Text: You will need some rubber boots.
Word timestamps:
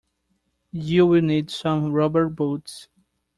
You 0.73 1.05
will 1.05 1.21
need 1.21 1.51
some 1.51 1.91
rubber 1.93 2.27
boots. 2.27 2.87